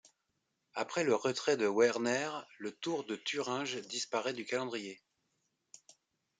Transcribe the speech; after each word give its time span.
Après 0.73 1.03
le 1.03 1.13
retrait 1.13 1.57
de 1.57 1.67
Werner, 1.67 2.31
le 2.57 2.71
Tour 2.71 3.05
de 3.05 3.15
Thuringe 3.15 3.75
disparaît 3.85 4.33
du 4.33 4.45
calendrier. 4.45 4.99